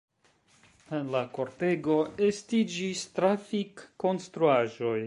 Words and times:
En 0.99 1.11
la 1.15 1.21
kortego 1.35 1.99
estiĝis 2.29 3.07
trafik-konstruaĵoj. 3.21 4.99